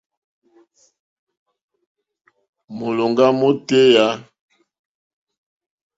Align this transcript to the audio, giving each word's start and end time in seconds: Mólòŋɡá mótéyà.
Mólòŋɡá 2.77 3.25
mótéyà. 3.39 4.05